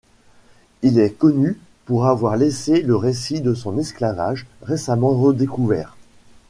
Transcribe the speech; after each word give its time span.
Il 0.81 0.97
est 0.97 1.11
connu 1.15 1.59
pour 1.85 2.07
avoir 2.07 2.35
laissé 2.35 2.81
le 2.81 2.95
récit 2.95 3.39
de 3.39 3.53
son 3.53 3.77
esclavage, 3.77 4.47
récemment 4.63 5.11
redécouvert. 5.15 5.95